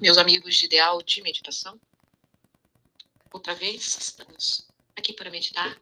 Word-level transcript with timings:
meus 0.00 0.16
amigos 0.16 0.54
de 0.56 0.66
ideal 0.66 1.02
de 1.02 1.20
meditação. 1.22 1.78
Outra 3.32 3.52
vez, 3.52 3.98
estamos 3.98 4.68
aqui 4.96 5.12
para 5.12 5.28
meditar, 5.28 5.76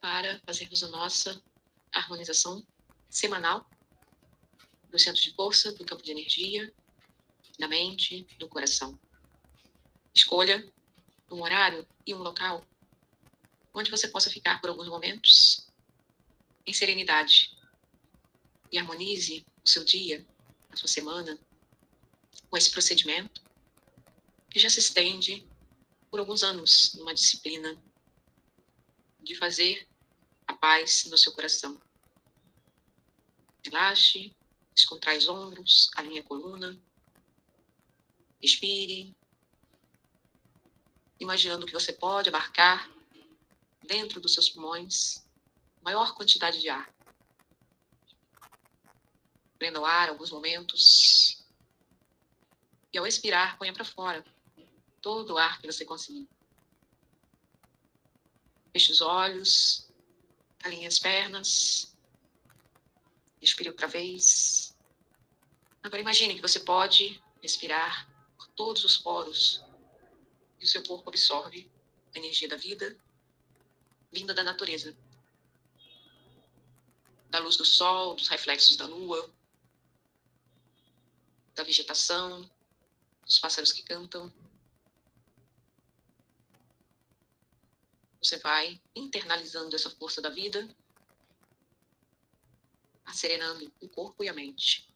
para 0.00 0.40
fazermos 0.46 0.84
a 0.84 0.88
nossa 0.88 1.42
harmonização 1.92 2.64
semanal 3.10 3.68
do 4.88 4.98
centro 5.00 5.20
de 5.20 5.34
força, 5.34 5.72
do 5.72 5.84
campo 5.84 6.02
de 6.02 6.12
energia, 6.12 6.72
da 7.58 7.66
mente, 7.66 8.24
do 8.38 8.48
coração. 8.48 8.96
Escolha 10.14 10.64
um 11.28 11.42
horário 11.42 11.84
e 12.06 12.14
um 12.14 12.18
local 12.18 12.64
onde 13.74 13.90
você 13.90 14.06
possa 14.06 14.30
ficar 14.30 14.60
por 14.60 14.70
alguns 14.70 14.88
momentos 14.88 15.66
em 16.64 16.72
serenidade 16.72 17.50
e 18.70 18.78
harmonize 18.78 19.44
o 19.64 19.68
seu 19.68 19.84
dia, 19.84 20.24
a 20.70 20.76
sua 20.76 20.88
semana, 20.88 21.36
com 22.56 22.58
esse 22.58 22.70
procedimento 22.70 23.42
que 24.48 24.58
já 24.58 24.70
se 24.70 24.78
estende 24.78 25.46
por 26.10 26.18
alguns 26.18 26.42
anos 26.42 26.94
numa 26.94 27.12
disciplina 27.12 27.76
de 29.20 29.34
fazer 29.34 29.86
a 30.46 30.54
paz 30.54 31.04
no 31.04 31.18
seu 31.18 31.34
coração. 31.34 31.78
Relaxe, 33.62 34.34
descontrai 34.74 35.18
os 35.18 35.28
ombros, 35.28 35.90
alinhe 35.96 36.20
a 36.20 36.22
coluna, 36.22 36.80
respire, 38.40 39.14
imaginando 41.20 41.66
que 41.66 41.74
você 41.74 41.92
pode 41.92 42.30
abarcar 42.30 42.90
dentro 43.82 44.18
dos 44.18 44.32
seus 44.32 44.48
pulmões 44.48 45.22
maior 45.82 46.14
quantidade 46.14 46.58
de 46.62 46.70
ar. 46.70 46.90
Prenda 49.58 49.78
o 49.78 49.84
ar 49.84 50.08
alguns 50.08 50.30
momentos 50.30 51.44
e 52.96 52.98
ao 52.98 53.06
expirar, 53.06 53.58
ponha 53.58 53.74
para 53.74 53.84
fora 53.84 54.24
todo 55.02 55.34
o 55.34 55.38
ar 55.38 55.60
que 55.60 55.66
você 55.66 55.84
conseguir. 55.84 56.26
Feche 58.72 58.90
os 58.90 59.02
olhos, 59.02 59.86
alinhe 60.64 60.86
as 60.86 60.98
pernas, 60.98 61.94
respire 63.38 63.68
outra 63.68 63.86
vez. 63.86 64.74
Agora 65.82 66.00
imagine 66.00 66.36
que 66.36 66.40
você 66.40 66.58
pode 66.58 67.22
respirar 67.42 68.08
por 68.38 68.48
todos 68.48 68.82
os 68.82 68.96
poros 68.96 69.62
e 70.58 70.64
o 70.64 70.66
seu 70.66 70.82
corpo 70.82 71.10
absorve 71.10 71.70
a 72.14 72.18
energia 72.18 72.48
da 72.48 72.56
vida 72.56 72.96
vinda 74.10 74.32
da 74.32 74.42
natureza. 74.42 74.96
Da 77.28 77.40
luz 77.40 77.58
do 77.58 77.64
sol, 77.66 78.14
dos 78.14 78.28
reflexos 78.28 78.74
da 78.78 78.86
lua, 78.86 79.30
da 81.54 81.62
vegetação, 81.62 82.50
os 83.26 83.38
pássaros 83.38 83.72
que 83.72 83.82
cantam. 83.82 84.32
Você 88.22 88.38
vai 88.38 88.80
internalizando 88.94 89.74
essa 89.74 89.90
força 89.90 90.20
da 90.20 90.30
vida, 90.30 90.68
acerenando 93.04 93.72
o 93.80 93.88
corpo 93.88 94.24
e 94.24 94.28
a 94.28 94.32
mente, 94.32 94.88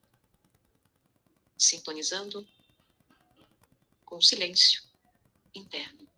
sintonizando 1.56 2.46
com 4.04 4.16
o 4.16 4.22
silêncio 4.22 4.82
interno. 5.54 6.08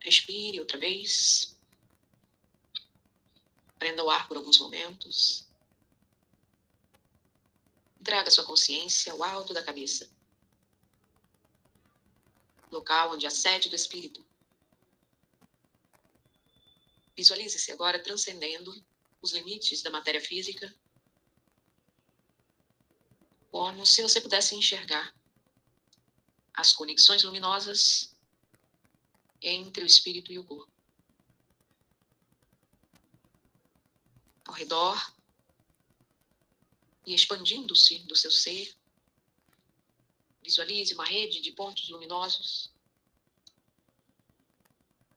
Respire 0.00 0.58
outra 0.58 0.78
vez. 0.78 1.56
Prenda 3.78 4.02
o 4.02 4.10
ar 4.10 4.26
por 4.26 4.36
alguns 4.36 4.58
momentos. 4.58 5.51
Traga 8.04 8.30
sua 8.30 8.44
consciência 8.44 9.12
ao 9.12 9.22
alto 9.22 9.54
da 9.54 9.62
cabeça. 9.62 10.10
Local 12.70 13.12
onde 13.12 13.26
a 13.26 13.30
sede 13.30 13.68
do 13.68 13.76
espírito. 13.76 14.24
Visualize-se 17.16 17.70
agora 17.70 18.02
transcendendo 18.02 18.72
os 19.20 19.32
limites 19.32 19.82
da 19.82 19.90
matéria 19.90 20.20
física, 20.20 20.74
como 23.50 23.86
se 23.86 24.02
você 24.02 24.20
pudesse 24.20 24.54
enxergar 24.56 25.14
as 26.54 26.72
conexões 26.72 27.22
luminosas 27.22 28.16
entre 29.40 29.84
o 29.84 29.86
espírito 29.86 30.32
e 30.32 30.38
o 30.38 30.44
corpo. 30.44 30.72
Ao 34.46 34.54
redor 34.54 35.14
e 37.06 37.14
expandindo-se 37.14 37.98
do 38.00 38.16
seu 38.16 38.30
ser. 38.30 38.76
Visualize 40.42 40.94
uma 40.94 41.04
rede 41.04 41.40
de 41.40 41.52
pontos 41.52 41.88
luminosos 41.88 42.72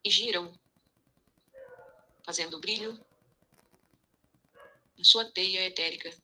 e 0.04 0.10
giram, 0.10 0.54
fazendo 2.24 2.60
brilho 2.60 3.04
na 4.98 5.04
sua 5.04 5.26
teia 5.26 5.66
etérica, 5.66 6.16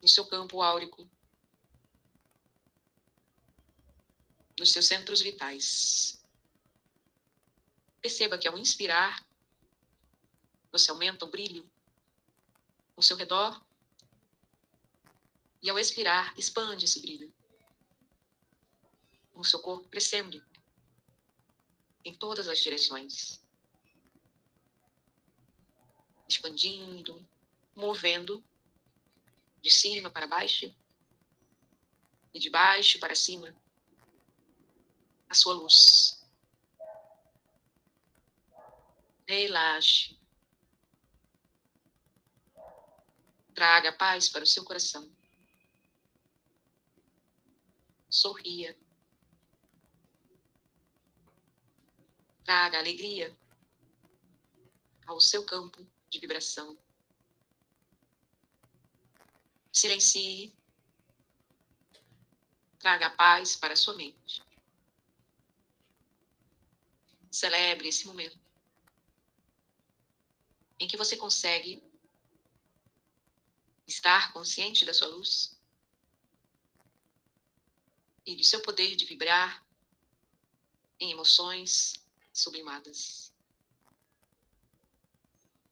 no 0.00 0.08
seu 0.08 0.26
campo 0.26 0.62
áurico, 0.62 1.08
nos 4.58 4.72
seus 4.72 4.86
centros 4.86 5.20
vitais. 5.20 6.22
Perceba 8.00 8.38
que 8.38 8.48
ao 8.48 8.58
inspirar, 8.58 9.26
você 10.70 10.90
aumenta 10.90 11.24
o 11.24 11.30
brilho 11.30 11.70
ao 12.96 13.02
seu 13.02 13.16
redor 13.16 13.62
e 15.64 15.70
ao 15.70 15.78
expirar, 15.78 16.38
expande 16.38 16.84
esse 16.84 17.00
brilho. 17.00 17.32
O 19.32 19.42
seu 19.42 19.58
corpo 19.60 19.88
crescendo 19.88 20.44
em 22.04 22.14
todas 22.14 22.48
as 22.48 22.58
direções. 22.58 23.42
Expandindo, 26.28 27.26
movendo 27.74 28.44
de 29.62 29.70
cima 29.70 30.10
para 30.10 30.26
baixo 30.26 30.70
e 32.34 32.38
de 32.38 32.50
baixo 32.50 33.00
para 33.00 33.14
cima 33.14 33.56
a 35.30 35.34
sua 35.34 35.54
luz. 35.54 36.22
Relaxe. 39.26 40.14
Traga 43.54 43.92
paz 43.94 44.28
para 44.28 44.44
o 44.44 44.46
seu 44.46 44.62
coração 44.62 45.13
sorria. 48.14 48.78
Traga 52.44 52.78
alegria 52.78 53.36
ao 55.04 55.20
seu 55.20 55.44
campo 55.44 55.84
de 56.08 56.20
vibração. 56.20 56.78
Silencie. 59.72 60.54
Traga 62.78 63.10
paz 63.10 63.56
para 63.56 63.72
a 63.72 63.76
sua 63.76 63.94
mente. 63.94 64.42
Celebre 67.30 67.88
esse 67.88 68.06
momento 68.06 68.38
em 70.78 70.86
que 70.86 70.96
você 70.96 71.16
consegue 71.16 71.82
estar 73.86 74.32
consciente 74.32 74.84
da 74.84 74.94
sua 74.94 75.08
luz 75.08 75.53
e 78.26 78.34
do 78.34 78.44
seu 78.44 78.60
poder 78.62 78.96
de 78.96 79.04
vibrar 79.04 79.64
em 80.98 81.12
emoções 81.12 81.94
sublimadas. 82.32 83.32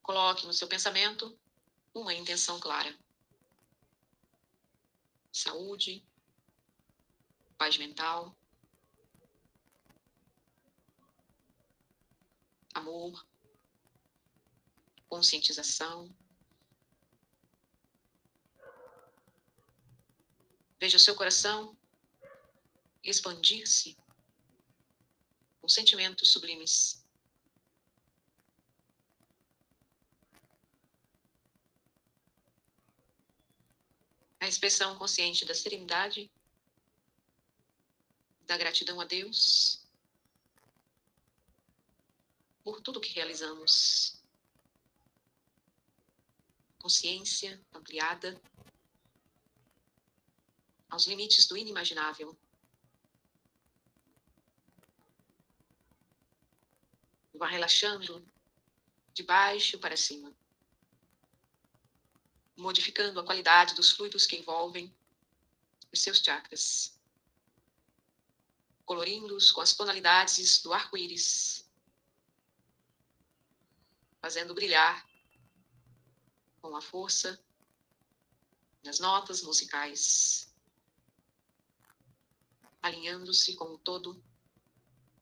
Coloque 0.03 0.47
no 0.47 0.53
seu 0.53 0.69
pensamento 0.69 1.39
uma 1.95 2.13
intenção 2.13 2.59
clara. 2.59 2.97
Saúde, 5.33 6.05
paz 7.57 7.79
mental, 7.79 8.37
amor, 12.75 13.27
conscientização. 15.09 16.15
Veja 20.79 20.97
o 20.97 21.01
seu 21.01 21.15
coração 21.15 21.77
expandir-se 23.03 23.97
com 25.61 25.69
sentimentos 25.69 26.31
sublimes. 26.31 27.05
A 34.41 34.49
expressão 34.49 34.99
consciente 34.99 35.45
da 35.45 35.55
serenidade, 35.55 36.31
da 38.45 38.57
gratidão 38.57 39.01
a 39.01 39.05
Deus 39.05 39.83
por 42.63 42.81
tudo 42.81 43.01
que 43.01 43.13
realizamos. 43.13 44.21
Consciência 46.79 47.61
ampliada 47.73 48.41
aos 50.91 51.07
limites 51.07 51.47
do 51.47 51.57
inimaginável. 51.57 52.37
Vá 57.43 57.49
relaxando 57.49 58.25
de 59.13 59.25
baixo 59.25 59.77
para 59.77 59.97
cima, 59.97 60.33
modificando 62.57 63.19
a 63.19 63.25
qualidade 63.25 63.75
dos 63.75 63.91
fluidos 63.91 64.27
que 64.27 64.37
envolvem 64.37 64.95
os 65.93 66.01
seus 66.01 66.19
chakras, 66.19 66.97
colorindo-os 68.85 69.51
com 69.51 69.61
as 69.61 69.75
tonalidades 69.75 70.63
do 70.63 70.73
arco-íris, 70.73 71.69
fazendo 74.21 74.55
brilhar 74.55 75.05
com 76.61 76.77
a 76.77 76.81
força 76.81 77.45
das 78.85 79.01
notas 79.01 79.43
musicais, 79.43 80.55
alinhando-se 82.81 83.57
com 83.57 83.65
o 83.65 83.79
todo, 83.79 84.25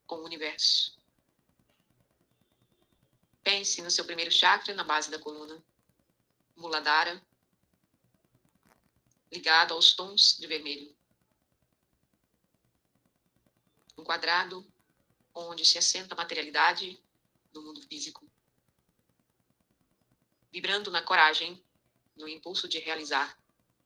com 0.06 0.16
o 0.16 0.24
universo. 0.26 0.99
Pense 3.42 3.80
no 3.82 3.90
seu 3.90 4.04
primeiro 4.04 4.30
chakra 4.30 4.74
na 4.74 4.84
base 4.84 5.10
da 5.10 5.18
coluna, 5.18 5.62
Muladhara, 6.56 7.22
ligado 9.32 9.72
aos 9.72 9.94
tons 9.94 10.36
de 10.38 10.46
vermelho. 10.46 10.94
Um 13.96 14.04
quadrado 14.04 14.66
onde 15.34 15.64
se 15.64 15.78
assenta 15.78 16.14
a 16.14 16.16
materialidade 16.16 17.02
do 17.52 17.62
mundo 17.62 17.80
físico. 17.82 18.30
Vibrando 20.52 20.90
na 20.90 21.02
coragem, 21.02 21.62
no 22.16 22.28
impulso 22.28 22.68
de 22.68 22.78
realizar 22.78 23.38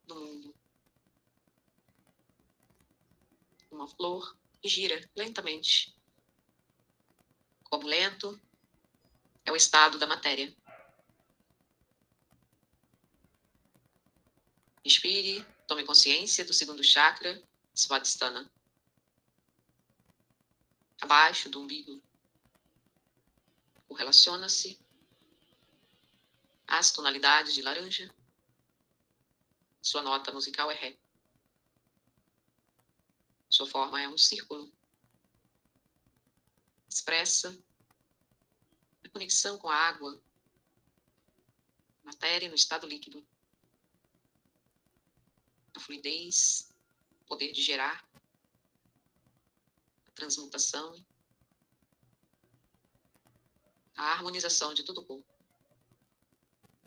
no 0.06 0.16
mundo. 0.16 0.54
Uma 3.70 3.86
flor 3.86 4.36
que 4.60 4.68
gira 4.68 5.08
lentamente. 5.14 5.94
Como 7.64 7.86
lento 7.86 8.40
é 9.44 9.52
o 9.52 9.56
estado 9.56 9.98
da 9.98 10.06
matéria. 10.06 10.54
Inspire, 14.84 15.44
tome 15.66 15.84
consciência 15.84 16.44
do 16.44 16.52
segundo 16.52 16.82
chakra, 16.82 17.42
Svadhisthana. 17.74 18.50
Abaixo 21.00 21.48
do 21.48 21.60
umbigo. 21.60 22.02
Correlaciona-se 23.86 24.78
às 26.66 26.90
tonalidades 26.90 27.54
de 27.54 27.62
laranja. 27.62 28.14
Sua 29.80 30.02
nota 30.02 30.32
musical 30.32 30.70
é 30.70 30.74
Ré. 30.74 30.98
Sua 33.48 33.66
forma 33.66 34.00
é 34.00 34.08
um 34.08 34.18
círculo. 34.18 34.72
Expressa 36.88 37.56
conexão 39.14 39.56
com 39.56 39.68
a 39.68 39.76
água, 39.76 40.20
matéria 42.02 42.48
no 42.48 42.56
estado 42.56 42.84
líquido, 42.84 43.24
a 45.72 45.78
fluidez, 45.78 46.68
poder 47.24 47.52
de 47.52 47.62
gerar, 47.62 48.04
a 50.08 50.10
transmutação, 50.10 51.06
a 53.96 54.02
harmonização 54.10 54.74
de 54.74 54.82
todo 54.82 54.98
o 54.98 55.04
corpo, 55.04 55.32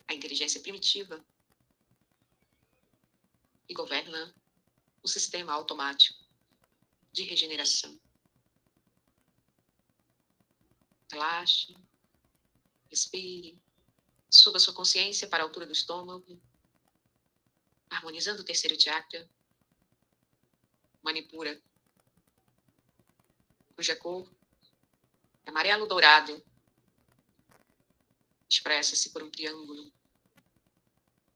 a 0.06 0.14
inteligência 0.14 0.62
primitiva. 0.62 1.26
Que 3.66 3.74
governa 3.74 4.34
o 5.04 5.08
sistema 5.10 5.52
automático 5.52 6.18
de 7.12 7.24
regeneração. 7.24 8.00
Relaxe, 11.12 11.76
respire, 12.90 13.60
suba 14.30 14.60
sua 14.60 14.74
consciência 14.74 15.28
para 15.28 15.44
a 15.44 15.46
altura 15.46 15.66
do 15.66 15.74
estômago, 15.74 16.40
harmonizando 17.90 18.42
o 18.42 18.46
terceiro 18.46 18.80
chakra, 18.80 19.30
Manipura, 21.02 21.62
cuja 23.76 23.96
cor 23.96 24.30
é 25.46 25.50
amarelo 25.50 25.88
dourado, 25.88 26.44
expressa-se 28.50 29.12
por 29.12 29.24
um 29.24 29.30
triângulo 29.30 29.92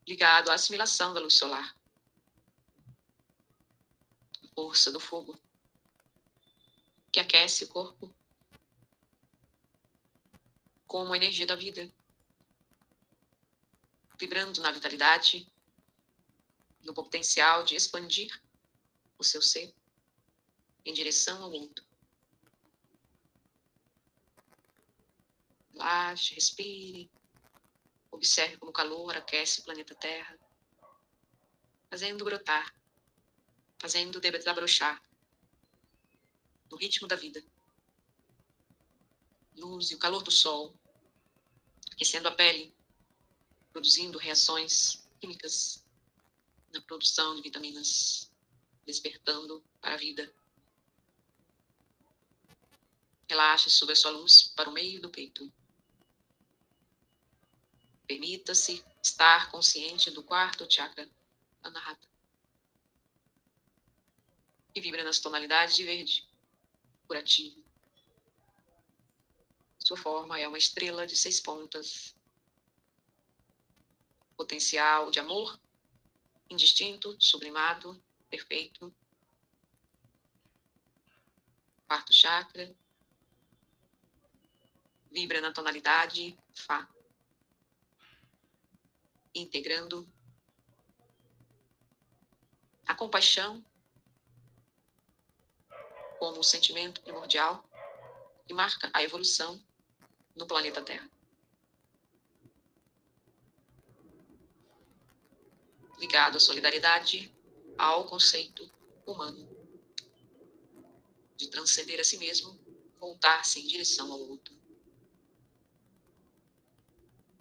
ligado 0.07 0.49
à 0.49 0.55
assimilação 0.55 1.13
da 1.13 1.19
luz 1.19 1.35
solar. 1.35 1.75
Força 4.53 4.91
do 4.91 4.99
fogo 4.99 5.39
que 7.11 7.19
aquece 7.19 7.65
o 7.65 7.67
corpo 7.67 8.13
como 10.91 11.13
a 11.13 11.15
energia 11.15 11.45
da 11.45 11.55
vida, 11.55 11.89
vibrando 14.19 14.59
na 14.59 14.73
vitalidade, 14.73 15.49
no 16.83 16.93
potencial 16.93 17.63
de 17.63 17.77
expandir 17.77 18.29
o 19.17 19.23
seu 19.23 19.41
ser 19.41 19.73
em 20.83 20.91
direção 20.91 21.43
ao 21.43 21.51
outro. 21.53 21.85
Relaxe, 25.71 26.33
respire, 26.33 27.09
observe 28.11 28.57
como 28.57 28.71
o 28.71 28.73
calor 28.73 29.15
aquece 29.15 29.61
o 29.61 29.63
planeta 29.63 29.95
Terra, 29.95 30.37
fazendo 31.89 32.25
brotar, 32.25 32.75
fazendo 33.79 34.19
desabrochar 34.19 35.01
no 36.69 36.75
ritmo 36.75 37.07
da 37.07 37.15
vida. 37.15 37.41
Luz 39.55 39.91
e 39.91 39.95
o 39.95 39.99
calor 39.99 40.23
do 40.23 40.31
sol, 40.31 40.80
aquecendo 42.01 42.27
a 42.27 42.31
pele, 42.31 42.73
produzindo 43.71 44.17
reações 44.17 45.07
químicas 45.19 45.85
na 46.73 46.81
produção 46.81 47.35
de 47.35 47.43
vitaminas, 47.43 48.31
despertando 48.87 49.63
para 49.79 49.93
a 49.93 49.97
vida. 49.97 50.33
Relaxe 53.29 53.69
sobre 53.69 53.93
a 53.93 53.95
sua 53.95 54.09
luz 54.09 54.51
para 54.55 54.67
o 54.67 54.73
meio 54.73 54.99
do 54.99 55.11
peito. 55.11 55.53
Permita-se 58.07 58.83
estar 59.03 59.51
consciente 59.51 60.09
do 60.09 60.23
quarto 60.23 60.65
chakra, 60.67 61.07
Anahata, 61.61 62.07
que 64.73 64.81
vibra 64.81 65.03
nas 65.03 65.19
tonalidades 65.19 65.75
de 65.75 65.83
verde, 65.83 66.27
curativo. 67.05 67.63
Sua 69.91 69.97
forma 69.97 70.39
é 70.39 70.47
uma 70.47 70.57
estrela 70.57 71.05
de 71.05 71.17
seis 71.17 71.41
pontas. 71.41 72.15
Potencial 74.37 75.11
de 75.11 75.19
amor, 75.19 75.59
indistinto, 76.49 77.17
sublimado, 77.19 78.01
perfeito. 78.29 78.95
Quarto 81.85 82.13
chakra. 82.13 82.73
Vibra 85.11 85.41
na 85.41 85.51
tonalidade 85.51 86.39
Fá. 86.53 86.89
Integrando 89.35 90.09
a 92.87 92.95
compaixão 92.95 93.61
como 96.17 96.39
um 96.39 96.43
sentimento 96.43 97.01
primordial 97.01 97.61
que 98.47 98.53
marca 98.53 98.89
a 98.93 99.03
evolução 99.03 99.61
no 100.35 100.45
planeta 100.45 100.81
Terra. 100.81 101.09
Ligado 105.97 106.37
à 106.37 106.39
solidariedade, 106.39 107.33
ao 107.77 108.05
conceito 108.05 108.69
humano 109.05 109.49
de 111.37 111.49
transcender 111.49 111.99
a 111.99 112.03
si 112.03 112.17
mesmo, 112.17 112.59
voltar-se 112.99 113.59
em 113.59 113.67
direção 113.67 114.11
ao 114.11 114.19
outro. 114.19 114.55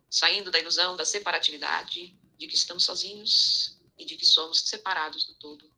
Saindo 0.09 0.51
da 0.51 0.59
ilusão 0.59 0.97
da 0.97 1.05
separatividade, 1.05 2.19
de 2.37 2.47
que 2.47 2.55
estamos 2.55 2.85
sozinhos 2.85 3.79
e 3.99 4.05
de 4.05 4.17
que 4.17 4.25
somos 4.25 4.61
separados 4.63 5.25
do 5.25 5.35
todo 5.35 5.71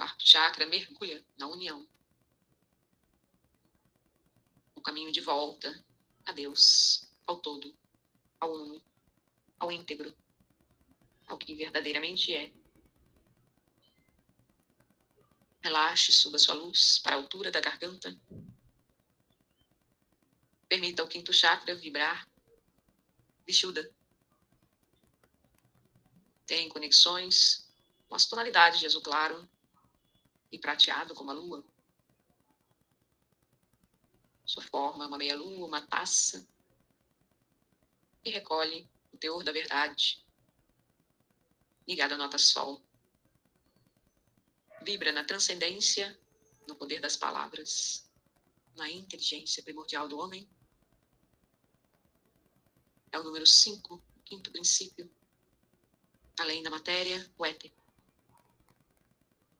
quarto 0.00 0.26
chakra 0.26 0.64
mergulha 0.64 1.22
na 1.36 1.46
união. 1.46 1.86
O 4.80 4.82
caminho 4.82 5.12
de 5.12 5.20
volta 5.20 5.84
a 6.24 6.32
Deus, 6.32 7.06
ao 7.26 7.38
todo, 7.38 7.76
ao 8.40 8.50
uno, 8.50 8.82
ao 9.58 9.70
íntegro, 9.70 10.16
ao 11.26 11.36
que 11.36 11.54
verdadeiramente 11.54 12.34
é. 12.34 12.50
Relaxe, 15.60 16.12
suba 16.12 16.38
sua 16.38 16.54
luz 16.54 16.98
para 16.98 17.14
a 17.14 17.18
altura 17.18 17.50
da 17.50 17.60
garganta. 17.60 18.18
Permita 20.66 21.04
o 21.04 21.08
quinto 21.08 21.30
chakra 21.30 21.74
vibrar. 21.74 22.26
Vishuddha. 23.46 23.86
Tem 26.46 26.70
conexões 26.70 27.70
com 28.08 28.14
as 28.14 28.24
tonalidades 28.24 28.80
de 28.80 28.86
azul 28.86 29.02
claro 29.02 29.46
e 30.50 30.58
prateado 30.58 31.14
como 31.14 31.32
a 31.32 31.34
lua. 31.34 31.69
Sua 34.50 34.64
forma 34.64 35.06
uma 35.06 35.16
meia-lua, 35.16 35.64
uma 35.64 35.80
taça, 35.80 36.44
e 38.24 38.30
recolhe 38.30 38.90
o 39.12 39.16
teor 39.16 39.44
da 39.44 39.52
verdade, 39.52 40.26
ligado 41.86 42.14
à 42.14 42.16
nota 42.16 42.36
sol. 42.36 42.82
Vibra 44.82 45.12
na 45.12 45.22
transcendência, 45.22 46.18
no 46.66 46.74
poder 46.74 47.00
das 47.00 47.16
palavras, 47.16 48.10
na 48.74 48.90
inteligência 48.90 49.62
primordial 49.62 50.08
do 50.08 50.18
homem. 50.18 50.50
É 53.12 53.20
o 53.20 53.22
número 53.22 53.46
5, 53.46 53.94
o 53.94 54.22
quinto 54.24 54.50
princípio. 54.50 55.08
Além 56.40 56.60
da 56.60 56.70
matéria, 56.70 57.24
o 57.38 57.46
éter. 57.46 57.72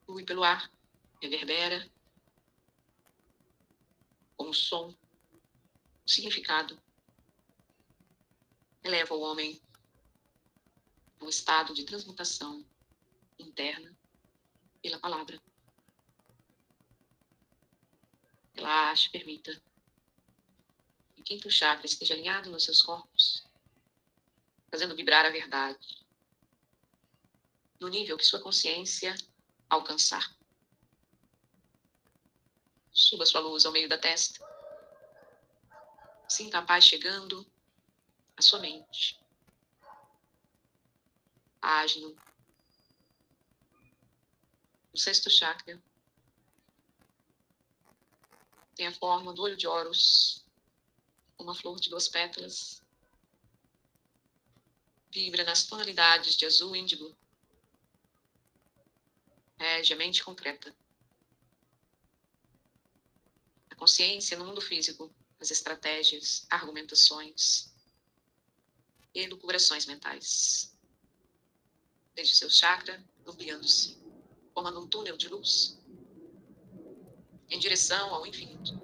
Flui 0.04 0.24
pelo 0.24 0.42
ar, 0.42 0.68
reverbera, 1.22 1.88
como 4.40 4.54
som, 4.54 4.96
significado. 6.06 6.82
Eleva 8.82 9.14
o 9.14 9.20
homem 9.20 9.60
a 11.20 11.26
um 11.26 11.28
estado 11.28 11.74
de 11.74 11.84
transmutação 11.84 12.64
interna 13.38 13.94
pela 14.80 14.98
palavra. 14.98 15.38
Relaxe, 18.54 19.10
permita 19.10 19.62
que 21.14 21.20
o 21.20 21.24
quinto 21.24 21.50
chakra 21.50 21.84
esteja 21.84 22.14
alinhado 22.14 22.50
nos 22.50 22.64
seus 22.64 22.80
corpos, 22.80 23.46
fazendo 24.70 24.96
vibrar 24.96 25.26
a 25.26 25.30
verdade 25.30 26.02
no 27.78 27.88
nível 27.88 28.16
que 28.16 28.24
sua 28.24 28.40
consciência 28.40 29.14
alcançar. 29.68 30.34
Suba 33.00 33.24
sua 33.24 33.40
luz 33.40 33.64
ao 33.64 33.72
meio 33.72 33.88
da 33.88 33.96
testa. 33.96 34.46
Sinta 36.28 36.58
a 36.58 36.62
paz 36.62 36.84
chegando 36.84 37.50
à 38.36 38.42
sua 38.42 38.58
mente. 38.58 39.18
Ágil. 41.62 42.14
O 44.92 44.98
sexto 44.98 45.30
chakra 45.30 45.82
tem 48.74 48.86
a 48.86 48.92
forma 48.92 49.32
do 49.32 49.44
olho 49.44 49.56
de 49.56 49.66
Horus, 49.66 50.44
uma 51.38 51.54
flor 51.54 51.80
de 51.80 51.88
duas 51.88 52.06
pétalas. 52.06 52.82
Vibra 55.10 55.42
nas 55.44 55.64
tonalidades 55.64 56.36
de 56.36 56.44
azul 56.44 56.76
índigo. 56.76 57.16
Rege 59.56 59.94
a 59.94 59.96
mente 59.96 60.22
concreta 60.22 60.76
consciência 63.80 64.36
no 64.36 64.44
mundo 64.44 64.60
físico, 64.60 65.10
as 65.40 65.50
estratégias, 65.50 66.46
argumentações 66.50 67.72
e 69.14 69.20
elucubrações 69.20 69.86
mentais. 69.86 70.76
Desde 72.14 72.34
seu 72.34 72.50
chakra, 72.50 73.02
ampliando-se, 73.26 73.98
formando 74.52 74.80
um 74.80 74.86
túnel 74.86 75.16
de 75.16 75.28
luz 75.28 75.78
em 77.48 77.58
direção 77.58 78.14
ao 78.14 78.26
infinito. 78.26 78.78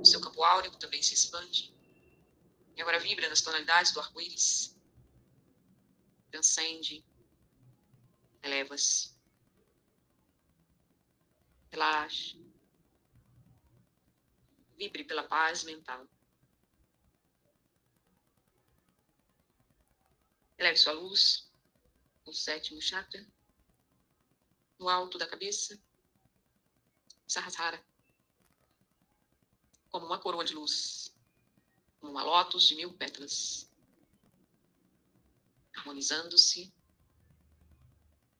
O 0.00 0.06
seu 0.06 0.18
campo 0.18 0.42
áureo 0.42 0.74
também 0.78 1.02
se 1.02 1.12
expande 1.12 1.76
e 2.74 2.80
agora 2.80 2.98
vibra 2.98 3.28
nas 3.28 3.42
tonalidades 3.42 3.92
do 3.92 4.00
arco-íris. 4.00 4.74
Transcende, 6.30 7.04
eleva-se 8.42 9.17
Relaxe. 11.70 12.38
Vibre 14.76 15.04
pela 15.04 15.24
paz 15.24 15.64
mental. 15.64 16.08
Eleve 20.56 20.76
sua 20.76 20.92
luz 20.92 21.48
no 22.26 22.32
sétimo 22.32 22.80
chakra, 22.82 23.24
no 24.78 24.88
alto 24.88 25.16
da 25.16 25.26
cabeça, 25.26 25.80
Sahasrara, 27.26 27.82
como 29.88 30.06
uma 30.06 30.20
coroa 30.20 30.44
de 30.44 30.54
luz, 30.54 31.14
como 32.00 32.12
uma 32.12 32.22
lótus 32.22 32.64
de 32.64 32.74
mil 32.74 32.92
pétalas, 32.92 33.70
harmonizando-se 35.76 36.72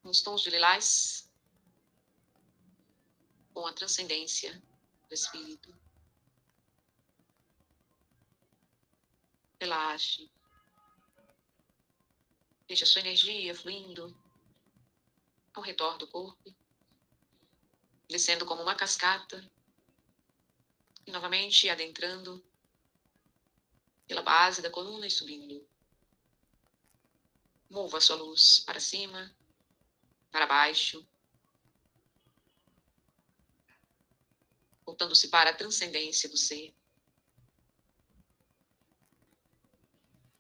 com 0.03 0.09
os 0.11 0.23
tons 0.23 0.43
de 0.43 0.51
lilás 0.51 1.28
com 3.59 3.67
a 3.67 3.73
transcendência 3.73 4.63
do 5.09 5.15
espírito. 5.15 5.77
Relaxe. 9.61 10.31
Deixe 12.69 12.85
a 12.85 12.87
sua 12.87 13.01
energia 13.01 13.53
fluindo 13.57 14.17
ao 15.55 15.61
redor 15.61 15.99
do 15.99 16.07
corpo, 16.07 16.55
descendo 18.09 18.47
como 18.47 18.63
uma 18.63 18.77
cascata 18.77 19.45
e 21.05 21.11
novamente 21.11 21.69
adentrando 21.69 22.41
pela 24.07 24.23
base 24.23 24.63
da 24.63 24.71
coluna 24.71 25.09
e 25.09 25.11
subindo. 25.11 25.69
Mova 27.69 27.99
a 27.99 28.01
sua 28.01 28.15
luz 28.15 28.61
para 28.61 28.79
cima, 28.79 29.35
para 30.31 30.47
baixo, 30.47 31.05
voltando-se 34.89 35.29
para 35.29 35.51
a 35.51 35.55
transcendência 35.55 36.31
do 36.31 36.39
ser. 36.39 36.75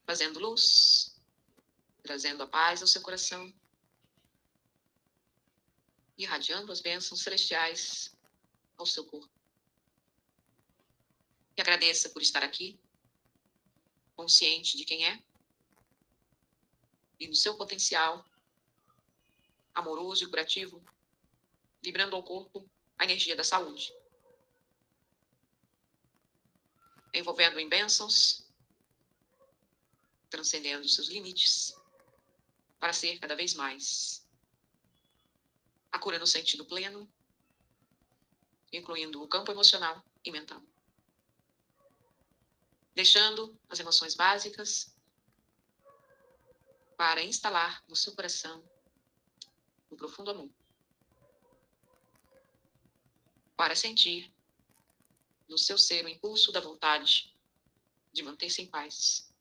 Fazendo 0.06 0.40
luz, 0.40 1.14
trazendo 2.02 2.42
a 2.42 2.46
paz 2.46 2.80
ao 2.80 2.88
seu 2.88 3.02
coração, 3.02 3.52
irradiando 6.16 6.72
as 6.72 6.80
bênçãos 6.80 7.20
celestiais 7.20 8.16
ao 8.78 8.86
seu 8.86 9.04
corpo. 9.04 9.30
E 11.54 11.60
agradeça 11.60 12.08
por 12.08 12.22
estar 12.22 12.42
aqui, 12.42 12.80
consciente 14.16 14.78
de 14.78 14.86
quem 14.86 15.06
é 15.06 15.22
e 17.20 17.28
do 17.28 17.36
seu 17.36 17.54
potencial 17.54 18.24
amoroso 19.74 20.24
e 20.24 20.26
curativo, 20.26 20.82
vibrando 21.82 22.16
ao 22.16 22.22
corpo 22.22 22.66
a 22.96 23.04
energia 23.04 23.36
da 23.36 23.44
saúde. 23.44 23.92
Envolvendo 27.12 27.58
em 27.58 27.68
bênçãos, 27.68 28.44
transcendendo 30.30 30.88
seus 30.88 31.08
limites, 31.08 31.74
para 32.78 32.92
ser 32.92 33.18
cada 33.18 33.34
vez 33.34 33.54
mais 33.54 34.26
a 35.90 35.98
cura 35.98 36.18
no 36.18 36.26
sentido 36.26 36.64
pleno, 36.64 37.10
incluindo 38.72 39.22
o 39.22 39.28
campo 39.28 39.50
emocional 39.50 40.04
e 40.24 40.30
mental. 40.30 40.62
Deixando 42.94 43.58
as 43.68 43.80
emoções 43.80 44.14
básicas 44.14 44.94
para 46.96 47.22
instalar 47.22 47.82
no 47.88 47.96
seu 47.96 48.14
coração 48.14 48.62
um 49.90 49.96
profundo 49.96 50.30
amor. 50.30 50.50
Para 53.56 53.74
sentir 53.74 54.32
no 55.48 55.56
seu 55.56 55.78
ser 55.78 56.04
o 56.04 56.08
impulso 56.08 56.52
da 56.52 56.60
vontade 56.60 57.34
de 58.12 58.22
manter-se 58.22 58.62
em 58.62 58.66
paz. 58.66 59.32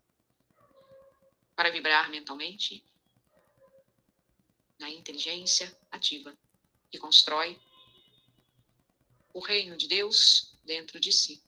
Para 1.56 1.70
vibrar 1.70 2.10
mentalmente 2.10 2.84
na 4.80 4.90
inteligência 4.90 5.76
ativa 5.92 6.38
que 6.90 6.98
constrói 6.98 7.60
o 9.34 9.40
reino 9.40 9.76
de 9.76 9.88
Deus 9.88 10.56
dentro 10.64 11.00
de 11.00 11.12
si. 11.12 11.44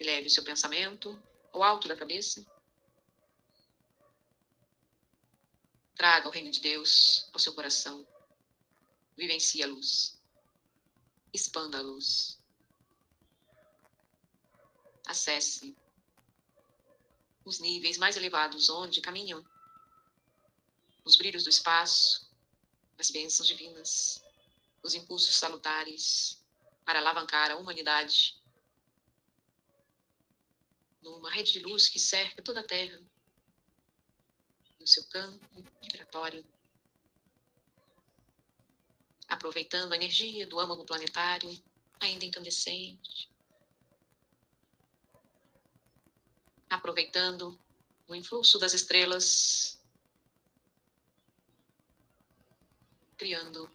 Leve 0.00 0.26
o 0.26 0.30
seu 0.30 0.44
pensamento 0.44 1.20
ao 1.52 1.62
alto 1.62 1.88
da 1.88 1.96
cabeça. 1.96 2.44
Traga 5.94 6.28
o 6.28 6.30
reino 6.30 6.50
de 6.50 6.60
Deus 6.60 7.28
ao 7.32 7.38
seu 7.38 7.54
coração. 7.54 8.06
Vivencie 9.16 9.62
a 9.62 9.66
luz 9.66 10.22
expanda 11.34 11.78
a 11.78 11.82
luz. 11.82 12.40
Acesse 15.06 15.76
os 17.44 17.58
níveis 17.58 17.98
mais 17.98 18.16
elevados 18.16 18.70
onde 18.70 19.00
caminham 19.00 19.44
os 21.04 21.16
brilhos 21.16 21.44
do 21.44 21.50
espaço, 21.50 22.30
as 22.98 23.10
bênçãos 23.10 23.46
divinas, 23.46 24.24
os 24.82 24.94
impulsos 24.94 25.34
salutares 25.34 26.42
para 26.84 27.00
alavancar 27.00 27.50
a 27.50 27.56
humanidade 27.56 28.40
numa 31.02 31.30
rede 31.30 31.52
de 31.52 31.60
luz 31.60 31.88
que 31.88 31.98
cerca 31.98 32.40
toda 32.40 32.60
a 32.60 32.66
Terra 32.66 32.98
no 34.80 34.86
seu 34.86 35.04
campo 35.04 35.62
vibratório, 35.82 36.46
aproveitando 39.28 39.92
a 39.92 39.96
energia 39.96 40.46
do 40.46 40.58
âmago 40.58 40.84
planetário, 40.84 41.50
ainda 42.00 42.24
incandescente, 42.24 43.30
aproveitando 46.68 47.58
o 48.08 48.14
influxo 48.14 48.58
das 48.58 48.74
estrelas, 48.74 49.80
criando 53.16 53.70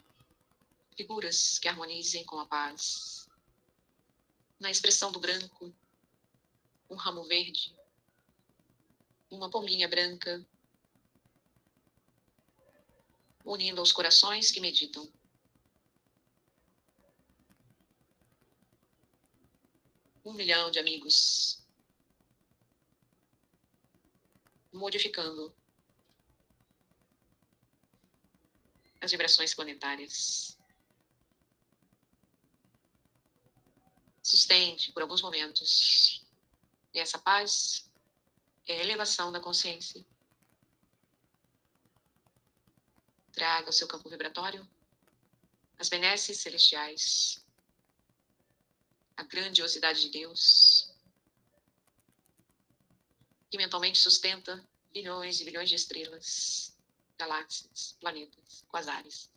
figuras 0.96 1.58
que 1.58 1.66
harmonizem 1.66 2.24
com 2.24 2.38
a 2.38 2.46
paz. 2.46 3.26
Na 4.58 4.70
expressão 4.70 5.10
do 5.10 5.18
branco, 5.18 5.74
um 6.90 6.94
ramo 6.94 7.24
verde, 7.24 7.74
uma 9.30 9.48
pombinha 9.48 9.88
branca, 9.88 10.46
unindo 13.44 13.80
aos 13.80 13.92
corações 13.92 14.50
que 14.50 14.60
meditam. 14.60 15.10
Um 20.24 20.32
milhão 20.32 20.70
de 20.70 20.78
amigos, 20.78 21.62
modificando 24.72 25.54
as 29.00 29.10
vibrações 29.10 29.54
planetárias. 29.54 30.58
Sustente 34.22 34.92
por 34.92 35.02
alguns 35.02 35.22
momentos. 35.22 36.24
E 36.92 36.98
essa 36.98 37.18
paz 37.18 37.90
é 38.66 38.74
a 38.74 38.84
elevação 38.84 39.32
da 39.32 39.40
consciência. 39.40 40.04
Traga 43.32 43.66
ao 43.66 43.72
seu 43.72 43.88
campo 43.88 44.08
vibratório 44.08 44.68
as 45.78 45.88
benesses 45.88 46.38
celestiais, 46.38 47.42
a 49.20 49.24
grandiosidade 49.24 50.00
de 50.00 50.08
Deus, 50.08 50.90
que 53.50 53.58
mentalmente 53.58 53.98
sustenta 53.98 54.66
bilhões 54.94 55.40
e 55.40 55.44
bilhões 55.44 55.68
de 55.68 55.74
estrelas, 55.74 56.74
galáxias, 57.18 57.98
planetas, 58.00 58.64
quasares. 58.66 59.30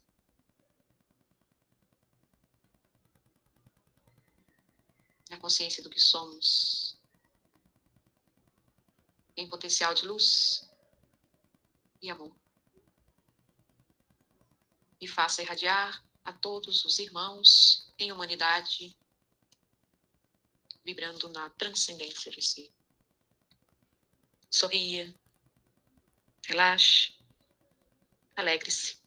A 5.30 5.38
consciência 5.38 5.84
do 5.84 5.90
que 5.90 6.00
somos, 6.00 6.98
em 9.36 9.50
potencial 9.50 9.94
de 9.94 10.06
luz 10.06 10.66
e 12.02 12.10
amor. 12.10 12.34
E 15.02 15.10
faça 15.10 15.42
irradiar 15.42 16.02
a 16.24 16.32
todos 16.32 16.86
os 16.86 17.00
irmãos 17.00 17.92
em 18.00 18.14
humanidade, 18.14 18.96
vibrando 20.84 21.30
na 21.30 21.50
transcendência 21.52 22.32
de 22.32 22.42
si. 22.42 22.74
Sorria, 24.50 25.14
relaxe, 26.46 27.14
alegre-se. 28.36 28.98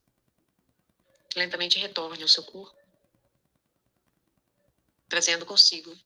Lentamente 1.35 1.79
retorne 1.79 2.23
ao 2.23 2.29
seu 2.29 2.43
corpo, 2.45 2.77
trazendo 5.09 5.45
consigo 5.45 5.97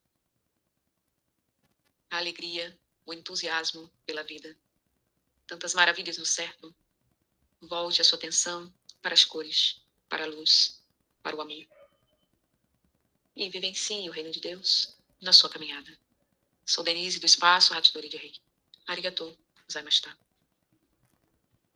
a 2.11 2.19
alegria 2.19 2.79
o 3.07 3.15
entusiasmo 3.15 3.89
pela 4.05 4.25
vida. 4.25 4.59
Tantas 5.47 5.75
maravilhas 5.75 6.19
no 6.19 6.27
certo. 6.27 6.75
Volte 7.61 8.01
a 8.01 8.05
sua 8.05 8.19
atenção 8.19 8.73
para 9.01 9.15
as 9.15 9.25
cores, 9.25 9.83
para 10.09 10.25
a 10.25 10.27
luz, 10.27 10.83
para 11.23 11.37
o 11.37 11.41
amor. 11.41 11.67
E 13.37 13.49
vivencie 13.49 14.09
o 14.09 14.13
reino 14.13 14.31
de 14.31 14.41
Deus 14.41 15.00
na 15.21 15.33
sua 15.33 15.51
caminhada. 15.51 15.91
Sou 16.65 16.85
Denise 16.85 17.19
do 17.19 17.27
Espaço 17.27 17.75
Ratidori 17.75 18.09
de 18.09 18.17
Rei. 18.17 18.35
Arigatou, 18.87 19.37
gozaimashita. 19.67 20.17